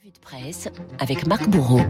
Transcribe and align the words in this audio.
Revue 0.00 0.12
de 0.12 0.18
presse 0.20 0.68
avec 1.00 1.26
Marc 1.26 1.48
Bourreau. 1.48 1.80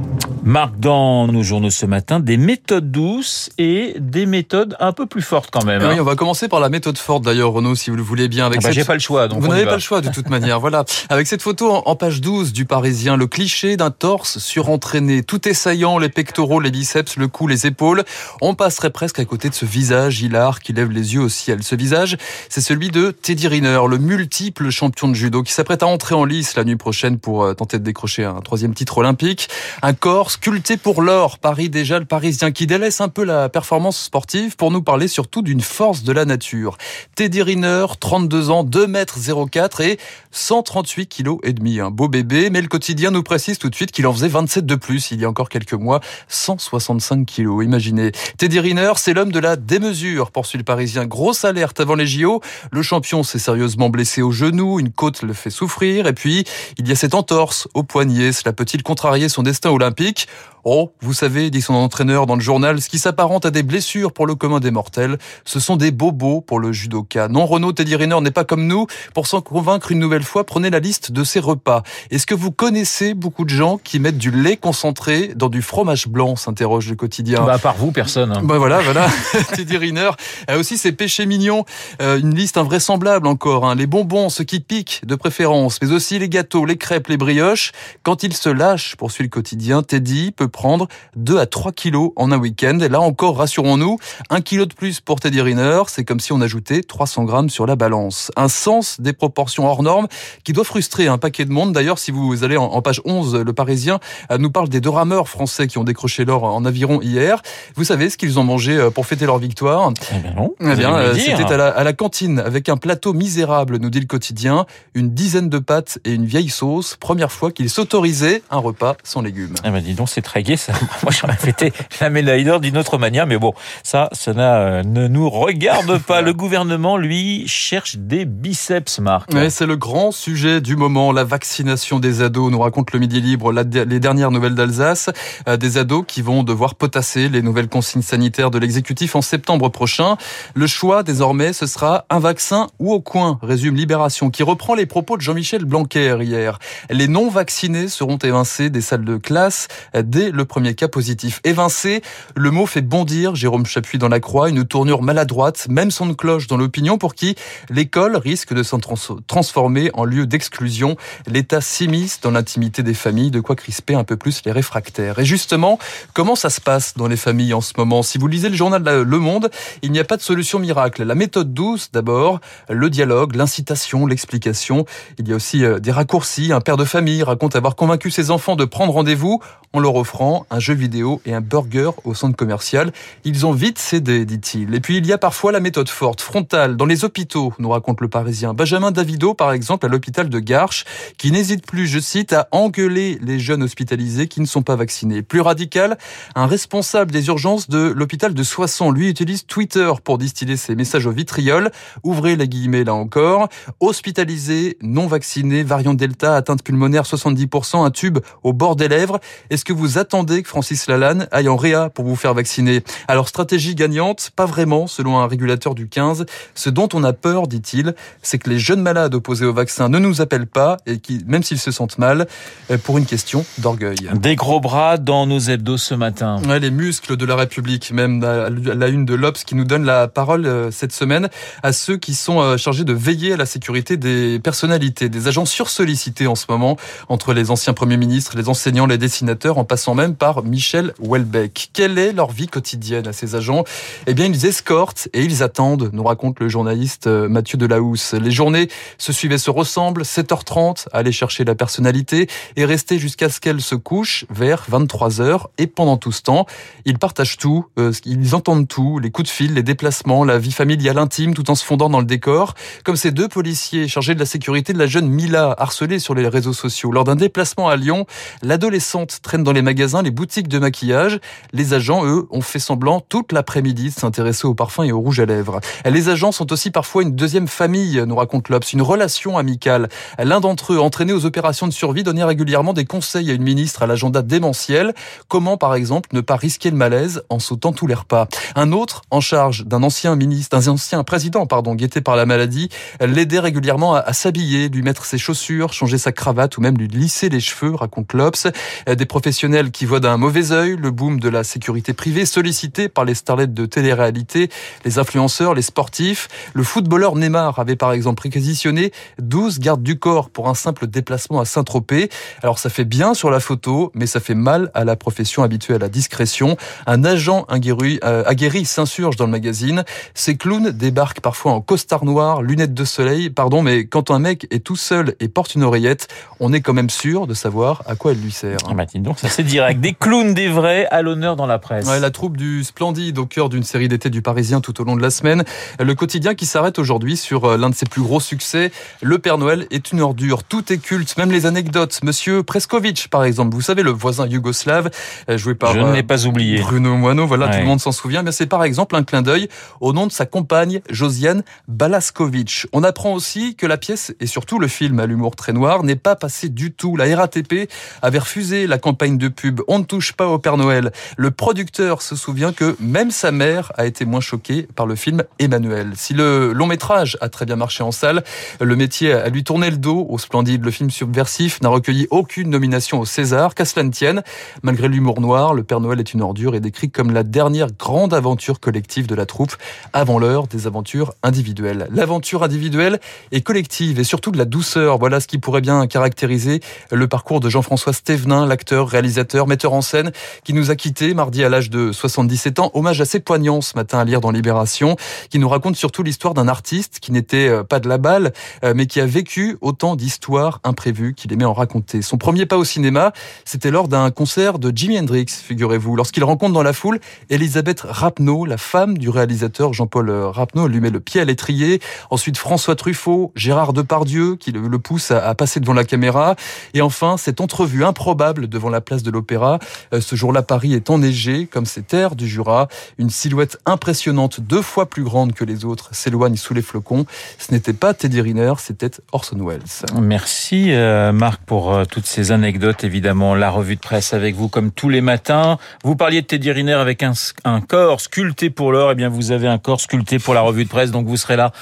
Marc, 0.43 0.79
dans 0.79 1.27
nos 1.27 1.43
journaux 1.43 1.69
ce 1.69 1.85
matin, 1.85 2.21
des 2.21 2.39
méthodes 2.39 2.91
douces 2.91 3.51
et 3.59 3.97
des 3.99 4.25
méthodes 4.25 4.77
un 4.81 4.93
peu 4.93 5.05
plus 5.05 5.21
fortes 5.21 5.51
quand 5.51 5.65
même. 5.65 5.83
Eh 5.83 5.87
Oui, 5.87 5.95
hein. 5.95 5.99
on 6.01 6.05
va 6.05 6.15
commencer 6.15 6.49
par 6.49 6.61
la 6.61 6.71
méthode 6.71 6.97
forte 6.97 7.25
d'ailleurs, 7.25 7.53
Renaud, 7.53 7.75
si 7.75 7.91
vous 7.91 7.97
le 7.97 8.03
voulez 8.03 8.29
bien. 8.29 8.47
Avec 8.47 8.61
Ah 8.61 8.63
bah, 8.63 8.69
cette- 8.69 8.79
J'ai 8.79 8.85
pas 8.87 8.95
le 8.95 9.01
choix, 9.01 9.29
donc 9.29 9.43
Vous 9.43 9.49
n'avez 9.49 9.67
pas 9.67 9.75
le 9.75 9.81
choix 9.81 10.01
de 10.01 10.09
toute 10.09 10.31
manière, 10.31 10.59
voilà. 10.59 10.85
Avec 11.11 11.27
cette 11.27 11.43
photo 11.43 11.71
en, 11.85 11.97
page 11.97 12.21
12 12.23 12.53
du 12.53 12.65
Parisien, 12.65 13.17
le 13.17 13.27
cliché 13.27 13.77
d'un 13.77 13.91
torse 13.91 14.39
surentraîné, 14.39 15.23
tout 15.23 15.47
est 15.47 15.55
saillant, 15.55 15.99
les 15.99 16.09
pectoraux, 16.09 16.61
les 16.61 16.71
biceps, 16.71 17.17
le 17.17 17.29
cou, 17.29 17.47
les 17.47 17.67
épaules. 17.67 18.05
On 18.41 18.55
passerait 18.55 18.91
presque 18.91 19.19
à 19.19 19.25
côté 19.27 19.51
de 19.51 19.55
ce 19.55 19.67
visage 19.67 20.23
hilar 20.23 20.61
qui 20.61 20.73
lève 20.73 20.91
les 20.91 21.15
yeux 21.15 21.23
au 21.23 21.29
ciel. 21.29 21.63
Ce 21.63 21.75
visage, 21.75 22.17
c'est 22.49 22.63
celui 22.63 22.89
de 22.89 23.11
Teddy 23.11 23.49
Riner, 23.49 23.81
le 23.87 23.99
multiple 23.99 24.71
champion 24.71 25.09
de 25.09 25.15
judo 25.15 25.43
qui 25.43 25.53
s'apprête 25.53 25.83
à 25.83 25.87
entrer 25.87 26.15
en 26.15 26.25
lice 26.25 26.55
la 26.57 26.65
nuit 26.65 26.77
prochaine 26.77 27.19
pour 27.19 27.43
euh, 27.43 27.55
tenter 27.55 27.79
de 27.79 27.85
décrocher 27.99 28.23
un 28.23 28.41
troisième 28.43 28.75
titre 28.75 28.99
olympique. 28.99 29.49
Un 29.83 29.93
corps 29.93 30.31
sculpté 30.31 30.77
pour 30.77 31.03
l'or. 31.03 31.41
Paris 31.41 31.69
déjà, 31.69 31.99
le 31.99 32.05
Parisien 32.05 32.53
qui 32.53 32.69
délaisse 32.69 33.01
un 33.01 33.09
peu 33.09 33.25
la 33.25 33.49
performance 33.49 34.01
sportive 34.01 34.55
pour 34.55 34.71
nous 34.71 34.83
parler 34.83 35.09
surtout 35.09 35.43
d'une 35.43 35.63
force 35.63 36.05
de 36.05 36.13
la 36.13 36.25
nature. 36.25 36.79
Teddy 37.17 37.43
Riner, 37.43 37.87
32 37.99 38.51
ans, 38.51 38.63
2 38.63 38.87
mètres 38.87 39.19
04 39.51 39.81
et 39.81 39.99
138 40.31 41.09
kilos 41.09 41.41
et 41.43 41.53
demi. 41.53 41.81
Un 41.81 41.91
beau 41.91 42.07
bébé, 42.07 42.51
mais 42.51 42.63
le 42.63 42.69
quotidien 42.69 43.11
nous 43.11 43.25
précise 43.25 43.59
tout 43.59 43.69
de 43.69 43.75
suite 43.75 43.91
qu'il 43.91 44.07
en 44.07 44.13
faisait 44.13 44.29
27 44.29 44.65
de 44.65 44.77
plus 44.77 45.11
il 45.11 45.21
y 45.21 45.25
a 45.25 45.29
encore 45.29 45.49
quelques 45.49 45.75
mois. 45.75 45.99
165 46.29 47.27
kilos, 47.27 47.65
imaginez. 47.65 48.13
Teddy 48.37 48.61
Riner, 48.61 48.93
c'est 48.95 49.13
l'homme 49.13 49.33
de 49.33 49.41
la 49.41 49.57
démesure, 49.57 50.31
poursuit 50.31 50.59
le 50.59 50.65
Parisien. 50.65 51.05
Grosse 51.05 51.45
alerte 51.45 51.81
avant 51.81 51.97
les 51.97 52.07
JO. 52.07 52.43
Le 52.71 52.83
champion 52.83 53.25
s'est 53.25 53.41
sérieusement 53.41 53.89
blessé 53.89 54.23
au 54.23 54.31
genou, 54.31 54.79
une 54.79 54.93
côte 54.93 55.23
le 55.23 55.33
fait 55.33 55.51
souffrir, 55.51 56.07
et 56.07 56.13
puis 56.13 56.45
il 56.77 56.87
y 56.87 56.93
a 56.93 56.95
cette 56.95 57.15
entorse 57.17 57.67
au 57.75 57.88
poignet. 57.89 58.33
Cela 58.33 58.53
peut-il 58.53 58.83
contrarier 58.85 59.29
son 59.29 59.43
destin 59.43 59.71
olympique? 59.71 60.29
Oh, 60.65 60.93
vous 61.01 61.15
savez, 61.15 61.51
dit 61.51 61.63
son 61.63 61.73
entraîneur 61.75 62.27
dans 62.27 62.35
le 62.35 62.41
journal, 62.43 62.81
ce 62.83 62.89
qui 62.91 62.99
s'apparente 62.99 63.47
à 63.47 63.51
des 63.51 63.63
blessures 63.63 64.13
pour 64.13 64.27
le 64.27 64.35
commun 64.35 64.61
des 64.61 64.71
mortels, 64.71 65.17
ce 65.47 65.61
sont 65.61 65.77
des 65.77 65.91
bobos 65.93 66.43
pour 66.43 66.59
le 66.61 66.73
judoka. 66.73 67.29
Non, 67.29 67.47
Renaud 67.47 67.73
Teddy 67.73 67.97
Riner 67.97 68.21
n'est 68.21 68.33
pas 68.33 68.45
comme 68.45 68.67
nous. 68.67 68.87
Pour 69.15 69.27
s'en 69.27 69.41
convaincre 69.41 69.93
une 69.93 69.99
nouvelle 69.99 70.25
fois, 70.25 70.45
prenez 70.45 70.69
la 70.69 70.81
liste 70.81 71.11
de 71.11 71.25
ses 71.25 71.41
repas. 71.41 71.83
Est-ce 72.11 72.27
que 72.27 72.35
vous 72.35 72.51
connaissez 72.51 73.15
beaucoup 73.15 73.45
de 73.45 73.51
gens 73.51 73.79
qui 73.83 73.99
mettent 73.99 74.19
du 74.19 74.31
lait 74.31 74.57
concentré 74.59 75.33
dans 75.35 75.49
du 75.49 75.63
fromage 75.63 76.07
blanc 76.09 76.37
s'interroge 76.37 76.91
le 76.91 76.97
quotidien. 76.97 77.45
Bah, 77.45 77.55
à 77.55 77.59
part 77.59 77.77
vous, 77.77 77.93
personne. 77.93 78.33
hein. 78.33 78.43
Bah 78.43 78.59
voilà, 78.59 78.81
voilà. 78.81 79.07
Teddy 79.57 79.77
Riner 79.79 80.11
a 80.49 80.59
aussi 80.59 80.77
ses 80.77 80.93
péchés 80.93 81.25
mignons. 81.25 81.65
Euh, 82.03 82.19
une 82.19 82.35
liste 82.35 82.59
invraisemblable 82.59 83.27
encore. 83.27 83.65
hein. 83.65 83.75
Les 83.75 83.87
bonbons, 83.87 84.29
ce 84.29 84.43
qui 84.43 84.61
pique 84.61 85.03
de 85.07 85.15
préférence, 85.15 85.81
mais 85.81 85.93
aussi 85.93 86.19
les 86.19 86.29
gâteaux, 86.29 86.67
les 86.67 86.77
crêpes, 86.77 87.07
les 87.09 87.17
brioches. 87.17 87.73
Quand 88.03 88.23
il 88.23 88.35
se 88.35 88.49
lâche, 88.49 88.97
poursuit 88.97 89.25
le 89.25 89.31
quotidien, 89.31 89.83
Teddy 89.83 90.33
peut 90.33 90.49
prendre 90.49 90.89
2 91.17 91.39
à 91.39 91.47
3 91.47 91.73
kilos 91.73 92.13
en 92.17 92.33
un 92.33 92.39
week-end. 92.39 92.79
Et 92.81 92.89
là 92.89 93.01
encore, 93.01 93.39
rassurons-nous, 93.39 93.99
un 94.31 94.41
kilo 94.41 94.67
de 94.67 94.75
plus 94.75 95.01
pour 95.01 95.21
Teddy 95.21 95.41
Riner, 95.41 95.83
c'est 95.89 96.05
comme 96.05 96.21
si 96.21 96.33
on 96.33 96.41
ajoutait 96.41 96.83
300 96.83 97.25
grammes 97.25 97.51
sur 97.51 97.67
la 97.67 97.77
balance. 97.77 98.31
Un 98.37 98.49
sens 98.49 99.01
des 99.01 99.13
proportions 99.13 99.67
hors 99.67 99.83
normes 99.83 100.09
qui 100.45 100.53
doit 100.53 100.65
frustrer 100.65 101.09
un 101.09 101.19
paquet 101.19 101.45
de 101.45 101.51
monde. 101.51 101.73
D'ailleurs, 101.73 101.99
si 101.99 102.11
vous 102.11 102.45
allez 102.45 102.57
en, 102.57 102.81
page 102.83 103.01
11, 103.05 103.37
le 103.37 103.53
Parisien 103.53 103.99
euh, 104.31 104.39
nous 104.39 104.51
parle 104.51 104.69
des 104.69 104.81
deux 104.81 104.91
rameurs 104.91 105.29
français 105.29 105.67
qui 105.67 105.79
ont 105.79 105.85
décroché 105.85 106.25
l'or 106.25 106.45
en 106.45 106.65
aviron 106.65 107.01
hier. 107.01 107.43
Vous 107.75 107.85
savez 107.85 108.11
ce 108.11 108.17
qu'ils 108.17 108.39
ont 108.39 108.45
mangé 108.45 108.77
euh, 108.77 108.91
pour 108.91 109.07
fêter 109.07 109.27
leur 109.27 109.39
victoire? 109.39 109.93
Eh 110.15 110.19
bien 110.21 110.35
non. 110.35 110.55
eh 110.61 110.75
bien, 110.75 110.95
euh, 110.97 111.15
c'était 111.15 111.53
à 111.53 111.57
la, 111.57 111.69
à 111.69 111.85
la 111.85 111.93
cantine 111.93 112.39
avec 112.39 112.69
un 112.69 112.77
plateau 112.77 113.13
misérable, 113.13 113.79
nous 113.79 113.91
dit 113.91 114.01
le 114.01 114.07
quotidien, 114.07 114.67
une 114.95 115.11
dizaine 115.11 115.49
de 115.49 115.59
pâtes 115.59 115.99
et 116.05 116.13
une 116.13 116.27
vieille 116.27 116.51
sauce. 116.51 116.97
Première 116.99 117.33
fois 117.33 117.51
qu'il 117.69 117.75
s'autorisait 117.75 118.43
un 118.51 118.59
repas 118.59 118.97
sans 119.05 119.21
légumes. 119.21 119.53
Eh 119.63 119.71
ben 119.71 119.83
dis 119.83 119.93
donc, 119.93 120.09
c'est 120.09 120.23
très 120.23 120.43
gai 120.43 120.57
ça. 120.57 120.73
Moi, 121.03 121.13
j'aurais 121.13 121.37
fêté 121.37 121.71
la 122.01 122.09
médaille 122.09 122.45
d'or 122.45 122.61
d'une 122.61 122.79
autre 122.79 122.97
manière, 122.97 123.27
mais 123.27 123.37
bon, 123.37 123.53
ça, 123.83 124.09
ça 124.13 124.31
euh, 124.31 124.83
ne 124.83 125.07
nous 125.07 125.29
regarde 125.29 125.99
pas. 125.99 126.23
Le 126.23 126.33
gouvernement, 126.33 126.97
lui, 126.97 127.47
cherche 127.47 127.97
des 127.97 128.25
biceps, 128.25 129.01
Marc. 129.01 129.33
Ouais, 129.35 129.51
c'est 129.51 129.67
le 129.67 129.77
grand 129.77 130.13
sujet 130.13 130.63
du 130.63 130.77
moment, 130.77 131.13
la 131.13 131.25
vaccination 131.25 131.99
des 131.99 132.23
ados, 132.23 132.51
nous 132.51 132.59
raconte 132.61 132.93
le 132.93 133.01
Midi 133.01 133.21
Libre, 133.21 133.53
la- 133.53 133.65
les 133.65 134.01
dernières 134.01 134.31
nouvelles 134.31 134.55
d'Alsace, 134.55 135.11
euh, 135.47 135.59
des 135.59 135.77
ados 135.77 136.05
qui 136.09 136.23
vont 136.23 136.43
devoir 136.45 136.75
potasser 136.75 137.29
les 137.29 137.43
nouvelles 137.43 137.69
consignes 137.69 138.03
sanitaires 138.03 138.51
de 138.51 138.59
l'exécutif 138.59 139.15
en 139.15 139.21
septembre 139.23 139.69
prochain. 139.69 140.17
Le 140.55 140.67
choix, 140.67 141.03
désormais, 141.03 141.53
ce 141.53 141.67
sera 141.67 142.07
un 142.09 142.19
vaccin 142.19 142.69
ou 142.79 142.93
au 142.95 143.01
coin, 143.01 143.39
résume 143.43 143.75
Libération, 143.77 144.31
qui 144.31 144.43
reprend 144.43 144.75
les 144.75 144.87
propos 144.87 145.17
de 145.19 145.23
Jean-Michel 145.23 145.67
Blanquer 145.67 146.17
hier. 146.23 146.59
Les 146.89 147.09
non-vaccinés 147.09 147.48
seront 147.51 148.19
évincés 148.19 148.71
des 148.71 148.81
salles 148.81 149.05
de 149.05 149.17
classe 149.17 149.69
dès 149.95 150.31
le 150.31 150.45
premier 150.45 150.75
cas 150.75 150.89
positif. 150.89 151.41
Évincés, 151.45 152.03
le 152.37 152.51
mot 152.51 152.67
fait 152.67 152.83
bondir 152.83 153.35
Jérôme 153.35 153.67
Chapuis 153.67 153.99
dans 153.99 154.09
la 154.09 154.21
croix, 154.21 154.49
une 154.49 154.65
tournure 154.65 155.03
maladroite, 155.03 155.67
même 155.69 155.91
son 155.91 156.07
de 156.07 156.13
cloche 156.13 156.47
dans 156.47 156.57
l'opinion 156.57 156.99
pour 156.99 157.15
qui 157.15 157.35
l'école 157.71 158.17
risque 158.17 158.55
de 158.55 158.63
s'en 158.63 158.79
trans- 158.79 159.17
transformer 159.27 159.91
en 159.95 160.05
lieu 160.05 160.27
d'exclusion. 160.27 160.97
L'État 161.27 161.61
s'immisce 161.61 162.21
dans 162.21 162.31
l'intimité 162.31 162.83
des 162.83 162.95
familles, 162.95 163.31
de 163.31 163.41
quoi 163.41 163.57
crisper 163.57 163.95
un 163.95 164.05
peu 164.05 164.17
plus 164.17 164.43
les 164.45 164.53
réfractaires. 164.53 165.19
Et 165.19 165.25
justement, 165.25 165.79
comment 166.15 166.37
ça 166.37 166.51
se 166.51 166.61
passe 166.61 166.95
dans 166.97 167.09
les 167.09 167.17
familles 167.17 167.55
en 167.55 167.61
ce 167.61 167.73
moment? 167.77 168.03
Si 168.03 168.19
vous 168.19 168.29
lisez 168.29 168.49
le 168.49 168.57
journal 168.57 168.83
Le 168.83 169.19
Monde, 169.19 169.51
il 169.83 169.93
n'y 169.93 169.99
a 169.99 170.05
pas 170.05 170.17
de 170.17 170.23
solution 170.23 170.59
miracle. 170.59 171.03
La 171.05 171.15
méthode 171.15 171.55
douce, 171.55 171.91
d'abord, 171.93 172.41
le 172.69 172.91
dialogue, 172.91 173.35
l'incitation, 173.35 174.07
l'explication. 174.07 174.85
Il 175.19 175.29
y 175.29 175.33
a 175.33 175.37
aussi 175.37 175.65
euh, 175.65 175.79
des 175.79 175.93
raccourcis. 175.93 176.53
Un 176.53 176.61
père 176.61 176.77
de 176.77 176.85
famille 176.85 177.23
avoir 177.55 177.77
convaincu 177.77 178.11
ses 178.11 178.31
enfants 178.31 178.57
de 178.57 178.65
prendre 178.65 178.93
rendez-vous 178.93 179.41
en 179.73 179.81
leur 179.81 179.97
offrant 179.97 180.47
un 180.51 180.61
jeu 180.61 180.75
vidéo 180.75 181.21
et 181.27 181.35
un 181.35 181.41
burger 181.41 181.91
au 182.05 182.15
centre 182.15 182.37
commercial. 182.37 182.93
Ils 183.25 183.45
ont 183.47 183.53
vite 183.53 183.79
cédé, 183.79 184.25
dit-il. 184.25 184.75
Et 184.75 184.81
puis 184.81 184.97
il 184.97 185.07
y 185.07 185.13
a 185.13 185.19
parfois 185.19 185.53
la 185.53 185.61
méthode 185.61 185.89
forte, 185.89 186.21
frontale, 186.21 186.77
dans 186.77 186.87
les 186.87 187.05
hôpitaux, 187.05 187.53
nous 187.59 187.69
raconte 187.69 188.01
le 188.01 188.09
Parisien. 188.09 188.55
Benjamin 188.55 188.91
Davido, 188.91 189.35
par 189.35 189.53
exemple, 189.53 189.87
à 189.87 189.89
l'hôpital 189.89 190.29
de 190.29 190.39
Garches, 190.39 190.85
qui 191.19 191.31
n'hésite 191.33 191.67
plus, 191.67 191.87
je 191.87 191.99
cite, 191.99 192.33
à 192.33 192.49
engueuler 192.53 193.19
les 193.23 193.39
jeunes 193.39 193.63
hospitalisés 193.63 194.29
qui 194.29 194.41
ne 194.41 194.47
sont 194.47 194.63
pas 194.63 194.77
vaccinés. 194.77 195.23
Plus 195.23 195.41
radical, 195.41 195.99
un 196.35 196.47
responsable 196.47 197.11
des 197.11 197.29
urgences 197.29 197.69
de 197.69 197.79
l'hôpital 197.79 198.35
de 198.35 198.43
Soissons, 198.43 198.91
lui, 198.91 199.09
utilise 199.09 199.45
Twitter 199.47 199.91
pour 200.03 200.19
distiller 200.19 200.57
ses 200.57 200.75
messages 200.75 201.07
au 201.07 201.11
vitriol. 201.11 201.71
Ouvrez 202.03 202.37
les 202.37 202.49
guillemets 202.49 202.85
là 202.85 202.95
encore. 202.95 203.49
Hospitalisé, 203.81 204.79
non 204.83 205.07
vacciné, 205.07 205.63
variant 205.63 205.95
Delta, 205.95 206.37
atteinte 206.37 206.63
pulmonaire 206.63 207.07
70%, 207.35 207.85
un 207.85 207.91
tube 207.91 208.19
au 208.43 208.53
bord 208.53 208.77
des 208.77 208.89
lèvres. 208.89 209.21
Est-ce 209.51 209.65
que 209.65 209.73
vous 209.73 209.99
attendez 209.99 210.43
que 210.43 210.49
Francis 210.49 210.87
Lalanne 210.87 211.29
aille 211.31 211.49
en 211.49 211.57
réa 211.57 211.91
pour 211.91 212.05
vous 212.05 212.17
faire 212.17 212.35
vacciner? 212.35 212.83
Alors 213.07 213.29
stratégie 213.29 213.75
gagnante, 213.75 214.31
pas 214.35 214.47
vraiment, 214.47 214.87
selon 214.87 215.19
un 215.19 215.27
régulateur 215.27 215.75
du 215.75 215.89
15. 215.89 216.27
Ce 216.55 216.71
dont 216.71 216.89
on 216.93 217.05
a 217.05 217.13
peur, 217.13 217.47
dit-il, 217.47 217.95
c'est 218.23 218.39
que 218.39 218.51
les 218.51 218.59
jeunes 218.59 218.83
malades 218.83 219.15
opposés 219.15 219.47
au 219.47 219.53
vaccin 219.53 219.89
ne 219.89 219.99
nous 219.99 220.21
appellent 220.21 220.47
pas 220.47 220.79
et 220.87 220.99
qui, 220.99 221.25
même 221.27 221.43
s'ils 221.43 221.59
se 221.59 221.71
sentent 221.71 221.99
mal, 221.99 222.27
euh, 222.71 222.79
pour 222.79 222.99
une 222.99 223.07
question 223.07 223.45
d'orgueil. 223.59 224.11
Des 224.15 224.37
gros 224.37 224.61
bras 224.61 224.99
dans 224.99 225.27
nos 225.27 225.39
hebdos 225.39 225.79
ce 225.79 225.95
matin. 225.95 226.41
Ouais, 226.49 226.61
les 226.61 226.71
muscles 226.71 227.17
de 227.17 227.27
la 227.27 227.37
République, 227.37 227.93
même 227.93 228.23
à 228.25 228.49
la 228.51 228.89
une 228.89 229.05
de 229.05 229.15
l'Obs 229.15 229.45
qui 229.45 229.55
nous 229.55 229.65
donne 229.65 229.85
la 229.85 230.09
parole 230.09 230.47
euh, 230.47 230.71
cette 230.71 230.93
semaine 230.93 231.29
à 231.63 231.73
ceux 231.73 231.97
qui 231.97 232.15
sont 232.15 232.41
euh, 232.41 232.57
chargés 232.57 232.85
de 232.85 232.93
veiller 232.93 233.35
à 233.35 233.37
la 233.37 233.47
sécurité 233.47 233.97
des 233.97 234.39
personnalités, 234.39 235.09
des 235.09 235.29
agents 235.29 235.45
sursollicités 235.45 236.27
en 236.27 236.35
ce 236.35 236.47
moment, 236.49 236.77
entre 237.19 237.35
les 237.35 237.51
anciens 237.51 237.73
premiers 237.73 237.97
ministres, 237.97 238.37
les 238.37 238.49
enseignants, 238.49 238.87
les 238.87 238.97
dessinateurs, 238.97 239.59
en 239.59 239.65
passant 239.65 239.97
même 239.97 240.15
par 240.15 240.45
Michel 240.45 240.95
Houellebecq. 241.01 241.71
Quelle 241.73 241.99
est 241.99 242.13
leur 242.13 242.31
vie 242.31 242.47
quotidienne 242.47 243.09
à 243.09 243.13
ces 243.13 243.35
agents? 243.35 243.65
Eh 244.07 244.15
bien, 244.15 244.27
ils 244.27 244.47
escortent 244.47 245.09
et 245.13 245.25
ils 245.25 245.43
attendent, 245.43 245.91
nous 245.93 246.05
raconte 246.05 246.39
le 246.39 246.49
journaliste 246.49 247.09
euh, 247.09 247.29
Mathieu 247.29 247.59
Delahousse. 247.59 248.15
Les 248.15 248.31
journées 248.31 248.69
se 248.99 249.13
suivent 249.13 249.33
et 249.33 249.39
se 249.39 249.51
ressemblent, 249.51 250.03
7h30, 250.03 250.87
aller 250.93 251.11
chercher 251.11 251.43
la 251.43 251.57
personnalité 251.57 252.29
et 252.55 252.65
rester 252.65 253.01
jusqu'à 253.01 253.29
ce 253.29 253.41
qu'elle 253.41 253.61
se 253.61 253.75
couche 253.75 254.25
vers 254.31 254.67
23h. 254.71 255.47
Et 255.59 255.67
pendant 255.67 255.97
tout 255.97 256.13
ce 256.13 256.23
temps, 256.23 256.47
ils 256.85 257.01
partagent 257.01 257.37
tout, 257.37 257.67
euh, 257.81 257.91
ils 258.05 258.37
entendent 258.37 258.69
tout, 258.69 259.01
les 259.01 259.11
coups 259.11 259.29
de 259.29 259.35
fil, 259.35 259.55
les 259.55 259.65
déplacements, 259.65 260.23
la 260.23 260.39
vie 260.39 260.53
familiale 260.53 260.99
intime, 260.99 261.35
tout 261.35 261.51
en 261.51 261.57
se 261.57 261.65
fondant 261.65 261.91
dans 261.91 261.99
le 261.99 262.07
décor. 262.07 262.55
Comme 262.85 262.95
ces 262.95 263.11
deux 263.11 263.27
policiers 263.27 263.89
chargés 263.89 264.15
de 264.15 264.21
la 264.21 264.27
sécurité 264.27 264.73
de 264.73 264.79
la 264.79 264.87
jeune 264.87 265.09
Mila, 265.09 265.57
harcelée 265.59 265.99
sur 265.99 266.15
les 266.15 266.29
réseaux 266.29 266.53
sociaux. 266.53 266.93
Lors 266.93 267.08
d'un 267.09 267.17
déplacement 267.17 267.71
à 267.71 267.77
Lyon, 267.77 268.05
l'adolescente 268.43 269.21
traîne 269.23 269.43
dans 269.43 269.53
les 269.53 269.63
magasins, 269.63 270.03
les 270.03 270.11
boutiques 270.11 270.49
de 270.49 270.59
maquillage. 270.59 271.21
Les 271.55 271.73
agents, 271.73 272.05
eux, 272.05 272.27
ont 272.31 272.43
fait 272.43 272.59
semblant 272.59 273.01
toute 273.01 273.33
l'après-midi 273.33 273.89
de 273.89 273.95
s'intéresser 273.95 274.47
au 274.47 274.53
parfum 274.53 274.83
et 274.83 274.93
au 274.93 275.01
rouge 275.01 275.19
à 275.19 275.25
lèvres. 275.25 275.61
Les 275.87 276.11
agents 276.11 276.33
sont 276.33 276.53
aussi 276.53 276.71
parfois 276.71 277.03
une 277.03 277.17
deuxième 277.17 277.49
famille, 277.49 278.05
nous 278.07 278.15
raconte 278.15 278.51
l'Obs, 278.51 278.75
une 278.75 278.83
relation 278.83 279.39
amicale. 279.39 279.89
L'un 280.19 280.41
d'entre 280.41 280.75
eux, 280.75 280.79
entraîné 280.79 281.15
aux 281.15 281.25
opérations 281.25 281.67
de 281.67 281.73
survie, 281.73 282.03
donnait 282.03 282.25
régulièrement 282.25 282.75
des 282.75 282.85
conseils 282.85 283.31
à 283.31 283.33
une 283.33 283.43
ministre 283.43 283.83
à 283.83 283.87
l'agenda 283.87 284.21
démentiel. 284.21 284.93
Comment, 285.29 285.57
par 285.57 285.75
exemple, 285.75 286.11
ne 286.13 286.21
pas 286.21 286.37
risquer 286.37 286.71
le 286.71 286.77
malaise 286.77 287.23
en 287.31 287.39
sautant 287.39 287.73
tous 287.73 287.87
les 287.87 287.95
repas? 287.95 288.29
Un 288.55 288.73
autre, 288.73 289.01
en 289.11 289.23
charge 289.23 289.65
d'un 289.65 289.83
ancien 289.83 290.15
ministre, 290.15 290.59
d'un 290.59 290.73
ancien 290.73 291.03
président, 291.05 291.47
pardon, 291.47 291.75
guetté 291.75 292.03
par 292.03 292.17
la 292.17 292.27
maladie, 292.27 292.69
l'aidait 293.01 293.41
régulièrement 293.41 293.95
à, 293.95 294.01
à 294.01 294.13
s'habiller, 294.13 294.69
lui 294.69 294.83
mettre 294.83 295.07
ses 295.07 295.17
chaussures, 295.17 295.73
changer 295.73 295.97
sa 295.97 296.13
cravate 296.13 296.59
ou 296.59 296.61
même 296.61 296.77
lui 296.77 296.89
lisser 296.99 297.29
les 297.29 297.41
cheveux, 297.41 297.75
raconte 297.75 298.13
l'Obs. 298.13 298.49
Des 298.87 299.07
professionnels 299.07 299.71
qui 299.71 299.87
voient 299.87 300.01
d'un 300.01 300.17
mauvais 300.17 300.53
œil 300.53 300.77
le 300.77 300.91
boom 300.91 301.21
de 301.21 301.29
la 301.29 301.45
sécurité 301.45 301.93
privée 301.93 302.27
sollicité 302.27 302.89
par 302.89 303.05
les 303.05 303.15
starlets 303.15 303.47
de 303.47 303.67
télé-réalité, 303.67 304.51
les 304.85 304.99
influenceurs, 304.99 305.55
les 305.55 305.63
sportifs. 305.63 306.29
Le 306.55 306.63
footballeur 306.63 307.17
Neymar 307.17 307.59
avait 307.59 307.77
par 307.77 307.93
exemple 307.93 308.23
réquisitionné 308.25 308.93
12 309.19 309.61
gardes 309.61 309.83
du 309.83 309.99
corps 309.99 310.31
pour 310.31 310.49
un 310.49 310.55
simple 310.55 310.87
déplacement 310.87 311.41
à 311.41 311.45
Saint-Tropez. 311.45 312.11
Alors 312.43 312.59
ça 312.59 312.71
fait 312.71 312.85
bien 312.85 313.15
sur 313.15 313.31
la 313.31 313.41
photo, 313.41 313.91
mais 313.95 314.07
ça 314.07 314.21
fait 314.21 314.35
mal 314.35 314.71
à 314.75 314.85
la 314.85 314.97
profession 314.97 315.43
habituée 315.43 315.75
à 315.75 315.79
la 315.79 315.89
discrétion. 315.89 316.57
Un 316.87 317.05
agent 317.05 317.45
aguerri, 317.49 318.01
euh, 318.05 318.25
aguerri 318.27 318.65
s'insurge 318.65 319.17
dans 319.17 319.27
le 319.27 319.31
magazine. 319.31 319.85
Ces 320.15 320.37
clowns 320.37 320.71
débarquent 320.71 321.21
parfois 321.21 321.53
en 321.53 321.61
costard 321.61 322.05
noir, 322.05 322.43
lunettes 322.43 322.75
de 322.75 322.85
soleil, 322.85 323.31
pardon, 323.31 323.63
mais 323.63 323.87
quand 323.87 324.11
un 324.11 324.19
mec 324.19 324.47
est 324.51 324.65
tout 324.65 324.77
seul 324.77 325.15
et 325.21 325.29
porte 325.29 325.55
une 325.55 325.63
oreillette, 325.63 326.09
on 326.41 326.53
est 326.53 326.61
quand 326.61 326.75
même 326.75 326.88
sûr 326.91 327.27
de 327.27 327.35
savoir 327.35 327.83
à 327.87 327.97
quoi 327.97 328.13
elle 328.13 328.21
lui 328.21 328.33
sert. 328.33 328.59
Bah, 328.75 328.85
donc, 328.95 329.19
ça 329.19 329.29
c'est 329.29 329.43
direct. 329.43 329.81
Des 329.81 329.93
clowns, 329.93 330.35
des 330.35 330.49
vrais, 330.49 330.87
à 330.87 331.03
l'honneur 331.03 331.37
dans 331.37 331.47
la 331.47 331.59
presse. 331.59 331.87
Ouais, 331.87 332.01
la 332.01 332.11
troupe 332.11 332.37
du 332.37 332.65
Splendide 332.65 333.19
au 333.19 333.27
cœur 333.27 333.49
d'une 333.49 333.63
série 333.63 333.89
d'été 333.89 334.11
du 334.11 334.23
Parisien 334.23 334.61
tout 334.61 334.81
au 334.81 334.85
long 334.85 334.97
de 334.97 335.03
la 335.03 335.11
semaine. 335.11 335.45
Le 335.81 335.95
quotidien 335.95 336.35
qui 336.35 336.47
s'arrête 336.47 336.79
aujourd'hui 336.79 337.17
sur 337.17 337.45
euh, 337.45 337.57
l'un 337.57 337.71
de 337.71 337.75
ses 337.75 337.87
plus 337.87 338.03
gros 338.03 338.21
succès. 338.21 338.71
Le 339.03 339.19
Père 339.19 339.39
Noël 339.39 339.67
est 339.71 339.93
une 339.93 340.01
ordure. 340.01 340.45
Tout 340.45 340.73
est 340.73 340.79
culte, 340.79 341.17
même 341.17 341.31
les 341.31 341.47
anecdotes. 341.47 342.01
Monsieur 342.03 342.43
Preskovic, 342.43 343.09
par 343.11 343.25
exemple, 343.25 343.55
vous 343.55 343.61
savez, 343.61 343.83
le 343.83 343.91
voisin 343.91 344.27
yougoslave, 344.27 344.91
euh, 345.29 345.39
joué 345.39 345.55
par 345.55 345.75
Je 345.75 345.81
l'ai 345.81 346.03
pas 346.03 346.27
oublié. 346.27 346.61
Bruno 346.61 346.97
Moineau, 346.97 347.27
voilà, 347.27 347.49
tout 347.49 347.59
le 347.59 347.65
monde 347.65 347.81
s'en 347.81 347.93
souvient. 347.93 348.23
Mais 348.23 348.33
c'est 348.33 348.47
par 348.47 348.65
exemple 348.65 348.97
un 348.97 349.03
clin 349.03 349.23
d'œil 349.23 349.49
au 349.81 349.93
nom 349.93 350.07
de 350.07 350.13
sa 350.13 350.27
compagne, 350.27 350.81
Josiane 350.91 351.43
Balaskovic. 351.67 352.67
On 352.73 352.83
apprend 352.83 353.13
aussi 353.13 353.57
que 353.57 353.67
la 353.67 353.77
pièce, 353.77 354.15
et 354.21 354.27
surtout 354.27 354.59
le 354.59 354.69
film 354.69 355.01
à 355.01 355.07
l'humour 355.07 355.37
très 355.37 355.53
noir, 355.53 355.83
n'est 355.83 355.97
pas 355.97 356.17
passé 356.17 356.49
du 356.49 356.73
tout. 356.79 356.97
La 356.97 357.15
RATP 357.15 357.69
avait 358.01 358.19
refusé 358.19 358.67
la 358.67 358.79
campagne 358.79 359.19
de 359.19 359.29
pub 359.29 359.61
On 359.69 359.81
ne 359.81 359.85
touche 359.85 360.15
pas 360.15 360.29
au 360.29 360.39
Père 360.39 360.57
Noël. 360.57 360.93
Le 361.19 361.31
producteur 361.31 362.01
se 362.01 362.17
souvient 362.17 362.53
que 362.53 362.77
même 362.81 363.11
sa 363.11 363.33
mère 363.33 363.73
a 363.77 363.85
été 363.85 364.07
moins 364.07 364.21
choquée 364.21 364.67
par 364.75 364.87
le 364.87 364.95
film 364.95 365.25
Emmanuel. 365.39 365.93
Si 365.97 366.15
le 366.15 366.53
long 366.53 366.67
métrage 366.67 367.19
a 367.21 367.29
très 367.29 367.45
bien 367.45 367.57
marché 367.57 367.83
en 367.83 367.93
salle, 367.93 368.25
le 368.61 368.77
métier 368.77 369.13
a 369.13 369.29
lui 369.29 369.45
tourné 369.45 369.71
le 369.71 369.77
dos 369.77 370.07
au 370.09 370.19
splendide. 370.19 370.65
Le 370.65 370.71
film 370.71 370.91
subversif 370.91 371.61
n'a 371.61 371.69
recueilli 371.69 372.07
aucune 372.11 372.49
nomination 372.49 373.01
au 373.01 373.05
César. 373.05 373.55
Qu'à 373.55 373.65
cela 373.65 373.83
ne 373.83 373.91
tienne, 373.91 374.23
malgré 374.63 374.89
l'humour 374.89 375.21
noir, 375.21 375.53
le 375.53 375.65
Père 375.65 375.81
Noël 375.81 376.01
est 376.01 376.15
une 376.15 376.23
ordure 376.23 376.55
et 376.55 376.61
décrit 376.61 376.91
comme 376.91 377.11
la 377.11 377.25
dernière 377.25 377.69
grande 377.73 378.15
aventure 378.15 378.61
collective 378.61 379.07
de 379.07 379.15
la 379.15 379.27
troupe 379.27 379.57
avant 379.93 380.19
l'heure 380.19 380.47
des 380.47 380.67
aventures 380.67 381.13
individuelles. 381.25 381.89
L'aventure 381.91 382.45
individuelle 382.45 383.01
est 383.33 383.41
collective 383.41 383.99
et 383.99 384.05
surtout 384.05 384.31
de 384.31 384.39
la 384.39 384.45
douceur. 384.45 384.99
Voilà 384.99 385.21
ce 385.21 385.27
qui 385.27 385.39
pourrait 385.39 385.61
bien 385.61 385.87
caractériser 385.87 386.61
le 386.91 387.09
parcours 387.09 387.41
de 387.41 387.49
Jean-François 387.49 387.93
Stévenin, 387.93 388.47
l'acteur, 388.47 388.89
réalisateur, 388.89 389.47
metteur 389.47 389.73
en 389.73 389.83
scène, 389.83 390.13
qui 390.45 390.53
nous 390.53 390.71
a 390.71 390.77
quittés 390.77 391.15
mardi 391.15 391.45
à 391.45 391.49
l'âge 391.49 391.71
de 391.71 391.93
77 391.93 392.59
ans. 392.61 392.71
Hommage 392.75 393.01
assez 393.01 393.21
poignant 393.21 393.61
ce 393.61 393.75
matin 393.77 393.99
à 393.99 394.05
lire 394.05 394.21
dans 394.21 394.31
Libération, 394.31 394.97
qui 395.31 395.39
nous 395.39 395.49
raconte 395.49 395.77
surtout 395.77 396.03
l'histoire 396.03 396.35
d'un 396.35 396.49
artiste 396.49 396.99
qui 397.01 397.13
n'était 397.13 397.49
euh, 397.49 397.63
pas 397.63 397.81
de 397.81 397.89
la 397.89 397.99
balle, 397.99 398.33
euh, 398.65 398.73
mais 398.75 398.87
qui 398.87 399.01
a 399.01 399.07
vécu 399.07 399.57
autant 399.61 399.97
d'histoires 399.97 400.61
imprévues 400.65 401.15
qu'il 401.15 401.33
aimait 401.33 401.45
en 401.45 401.53
raconter. 401.53 402.03
Son 402.03 402.19
premier 402.19 402.47
pas 402.47 402.57
au 402.57 402.65
cinéma, 402.65 403.13
c'était 403.45 403.71
lors 403.71 403.89
d'un 403.89 404.11
concert 404.11 404.59
de 404.59 404.73
Jimi 404.75 404.99
Hendrix, 404.99 405.27
figurez-vous, 405.29 405.97
lorsqu'il 405.97 406.25
rencontre 406.25 406.53
dans 406.53 406.63
la 406.63 406.73
foule 406.73 407.01
Elisabeth 407.31 407.81
Rapneau, 407.81 408.45
la 408.45 408.57
femme 408.57 408.99
du 408.99 409.09
réalisateur 409.09 409.73
Jean-Paul 409.73 410.11
Rapneau. 410.11 410.69
lui 410.69 410.81
met 410.81 410.91
le 410.91 411.01
pied 411.01 411.21
à 411.21 411.25
l'étrier. 411.25 411.81
Ensuite, 412.11 412.37
François 412.37 412.77
Truffaut, 412.77 413.33
Gérard 413.35 413.73
Depardieu, 413.73 414.37
qui 414.37 414.53
le 414.53 414.79
pousse 414.79 415.11
à 415.11 415.35
passer 415.35 415.61
devant 415.61 415.75
la 415.75 415.85
caméra. 415.85 416.37
Et 416.75 416.81
enfin, 416.81 417.17
cette 417.17 417.41
entrevue 417.41 417.85
improbable 417.85 418.49
devant 418.49 418.71
la 418.71 418.81
place 418.81 419.03
de 419.03 419.11
l'Opéra. 419.11 419.59
Euh, 419.93 420.01
ce 420.01 420.17
jour-là, 420.17 420.43
Paris 420.43 420.75
est 420.75 420.91
enneigé, 420.91 421.47
comme 421.47 421.67
ces 421.67 421.83
terres 421.83 422.17
du 422.17 422.29
Jura. 422.29 422.69
Une 422.99 423.11
silhouette 423.11 423.59
impressionnante, 423.67 424.41
deux 424.41 424.63
fois 424.63 424.89
plus 424.89 425.03
grande 425.03 425.33
que 425.33 425.45
les 425.45 425.65
autres, 425.65 425.89
s'éloigne 425.93 426.37
sous 426.37 426.55
les 426.55 426.63
flocons. 426.63 427.07
Ce 427.39 427.53
n'était 427.53 427.73
pas 427.73 427.95
Teddy 427.95 428.21
Riner, 428.21 428.55
c'était 428.59 428.91
Orson 429.13 429.39
Welles. 429.45 429.63
Merci 430.01 430.73
euh, 430.73 431.13
Marc 431.13 431.41
pour 431.45 431.73
euh, 431.73 431.85
toutes 431.85 432.07
ces 432.07 432.33
anecdotes. 432.33 432.85
Évidemment, 432.85 433.35
la 433.35 433.51
revue 433.51 433.77
de 433.77 433.81
presse 433.81 434.13
avec 434.13 434.35
vous 434.35 434.49
comme 434.49 434.71
tous 434.71 434.89
les 434.89 435.01
matins. 435.01 435.59
Vous 435.85 435.97
parliez 435.97 436.23
de 436.23 436.27
Teddy 436.27 436.51
Riner 436.53 436.75
avec 436.75 437.03
un, 437.03 437.13
un 437.45 437.61
corps 437.61 438.01
sculpté 438.01 438.51
pour 438.51 438.73
l'or. 438.73 438.93
Eh 438.93 438.95
bien, 438.95 439.09
vous 439.09 439.33
avez 439.33 439.49
un 439.49 439.59
corps 439.59 439.81
sculpté 439.81 440.19
pour 440.19 440.35
la 440.35 440.41
revue 440.41 440.65
de 440.65 440.69
presse. 440.69 440.91
Donc, 440.91 441.07
vous 441.07 441.17
serez 441.17 441.37
là 441.37 441.53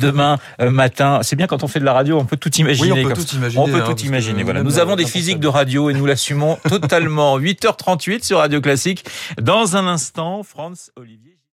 demain 0.00 0.38
matin. 0.58 1.20
C'est 1.22 1.36
bien 1.36 1.46
quand 1.46 1.62
on 1.62 1.68
fait 1.68 1.80
de 1.80 1.84
la 1.84 1.92
radio, 1.92 2.18
on 2.18 2.24
peut 2.24 2.36
tout 2.36 2.52
imaginer. 2.56 2.92
Oui, 2.92 3.04
on 3.04 3.08
peut 3.08 3.14
tout 3.14 3.36
imaginer. 3.36 3.62
On 3.62 3.66
peut 3.66 3.82
tout 3.82 4.00
imaginer. 4.02 4.31
Voilà. 4.40 4.62
Nous 4.62 4.78
avons 4.78 4.96
des 4.96 5.06
physiques 5.06 5.40
de 5.40 5.48
radio 5.48 5.90
et 5.90 5.94
nous 5.94 6.06
l'assumons 6.06 6.56
totalement. 6.68 7.38
8h38 7.38 8.24
sur 8.24 8.38
Radio 8.38 8.60
Classique. 8.60 9.04
Dans 9.40 9.76
un 9.76 9.86
instant, 9.86 10.42
France 10.42 10.90
Olivier. 10.96 11.41